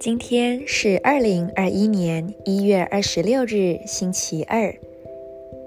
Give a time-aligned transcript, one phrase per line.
[0.00, 4.74] 今天是二零二一年一月二十六日，星期二，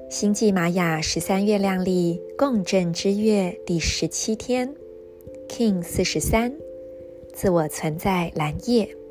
[0.09, 4.75] 星际玛雅十三月亮历共振之月第十七天
[5.47, 6.53] ，Kin 四十三，
[7.33, 9.04] 自我存在蓝夜。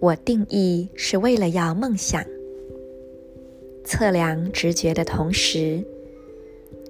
[0.00, 2.24] 我定义是为了要梦想，
[3.84, 5.84] 测量直觉的同时，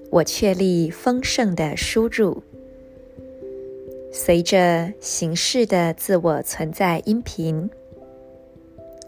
[0.09, 2.41] 我确立丰盛的输入。
[4.13, 7.69] 随着形式的自我存在音频，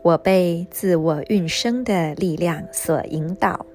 [0.02, 3.66] 我被自我运生的力量所引导。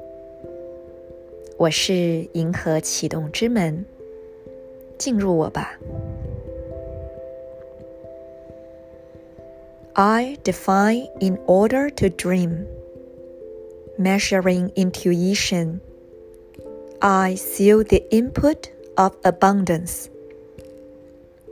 [1.57, 3.83] 我是银河启动之门，
[4.99, 5.79] 进入我吧。
[9.99, 12.69] I define in order to dream,
[13.99, 15.81] measuring intuition.
[17.03, 20.09] I seal the input of abundance.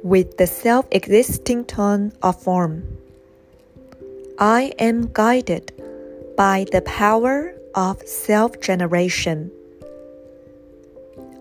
[0.05, 2.87] With the self-existing tone of form,
[4.39, 5.73] I am guided
[6.37, 9.51] by the power of self-generation.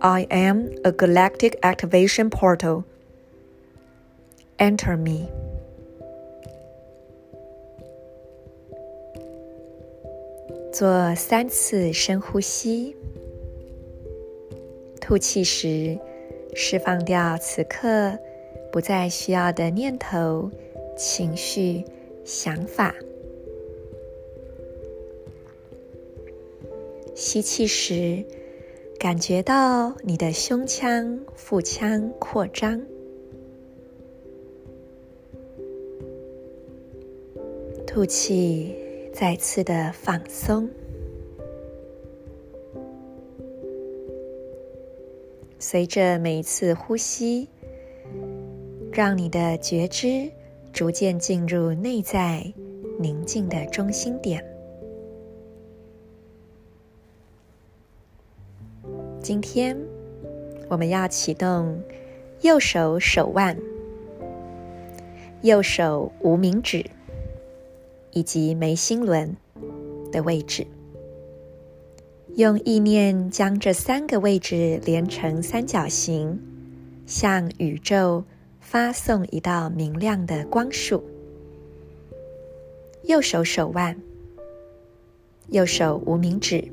[0.01, 2.83] I am a galactic activation portal.
[4.57, 5.29] Enter me.
[10.77, 12.93] 做三次深呼吸，
[14.99, 15.97] 吐气时
[16.53, 18.11] 释放掉此刻。
[18.73, 20.51] 不再需要的念头、
[20.97, 21.81] 情绪、
[22.25, 22.93] 想法。
[27.15, 28.21] 吸气时，
[28.99, 32.81] 感觉到你的胸腔、腹腔扩张；
[37.87, 38.75] 吐气，
[39.15, 40.69] 再次的放松。
[45.57, 47.49] 随着每一次呼吸。
[48.95, 50.31] 让你的觉知
[50.71, 52.49] 逐渐进入内在
[52.97, 54.41] 宁静的中心点。
[59.19, 59.77] 今天
[60.69, 61.77] 我们要启动
[62.39, 63.57] 右手手腕、
[65.41, 66.85] 右手无名指
[68.15, 69.37] 以及眉心轮
[70.11, 70.65] 的位置，
[72.35, 76.39] 用意念将这三个位置连成三角形，
[77.05, 78.23] 向宇宙。
[78.67, 81.03] 发送一道明亮的光束。
[83.03, 83.95] 右手手腕、
[85.49, 86.67] 右手无名指、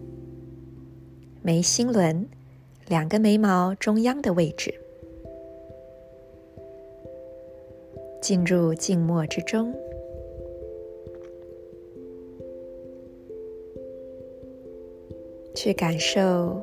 [1.42, 2.26] 眉心轮
[2.88, 4.74] 两个眉毛中央的位置，
[8.22, 9.72] 进入静默之中，
[15.54, 16.62] 去感受。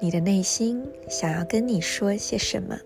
[0.00, 2.78] 你的内心想要跟你说些什么？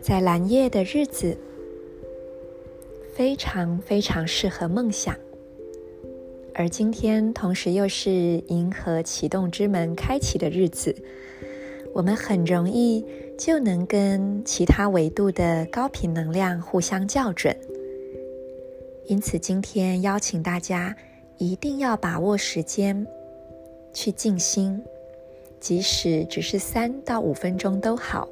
[0.00, 1.36] 在蓝夜的日子，
[3.14, 5.16] 非常非常适合梦想。
[6.54, 10.94] 而今天同时又是银河启动之门开启的日子，
[11.92, 13.04] 我们很容易
[13.36, 17.56] 就能跟其他维度的高频能量互相校准。
[19.06, 20.96] 因此，今天邀请大家
[21.38, 23.06] 一定要把握时间。
[23.96, 24.82] 去静心，
[25.60, 28.28] 即使只是三到五分钟都好。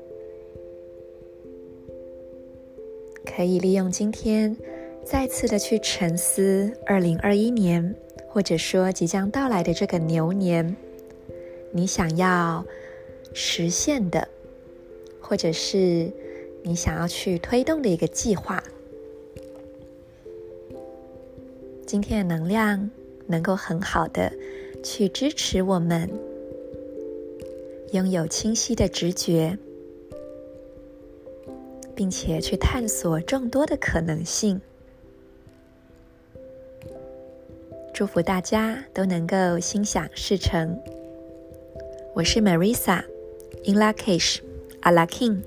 [3.24, 4.56] 可以利用今天，
[5.04, 7.94] 再次的去沉思二零二一年，
[8.26, 10.76] 或者说即将到来的这个牛年，
[11.70, 12.66] 你想要
[13.32, 14.26] 实现的，
[15.20, 16.10] 或者是
[16.64, 18.60] 你想要去推动的一个计划。
[21.92, 22.90] 今天的能量
[23.26, 24.32] 能够很好的。
[24.82, 26.08] 去支持我们
[27.92, 29.58] 拥有清晰的直觉，
[31.94, 34.58] 并且去探索众多的可能性。
[37.92, 40.74] 祝福大家都能够心想事成。
[42.14, 44.40] 我是 Marisa，In Lak'ech，
[44.80, 45.42] 阿拉 Kin。